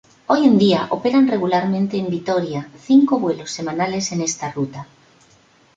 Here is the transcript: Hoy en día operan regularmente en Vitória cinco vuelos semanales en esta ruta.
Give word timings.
Hoy 0.25 0.45
en 0.47 0.57
día 0.57 0.87
operan 0.89 1.27
regularmente 1.27 1.97
en 1.99 2.09
Vitória 2.09 2.67
cinco 2.81 3.19
vuelos 3.19 3.51
semanales 3.51 4.11
en 4.11 4.21
esta 4.21 4.51
ruta. 4.51 4.87